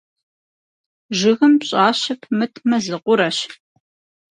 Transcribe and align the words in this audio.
Жыгым 1.17 1.53
пщӀащэ 1.59 2.13
пымытмэ, 2.21 2.77
зы 2.85 2.97
къурэщ. 3.03 3.37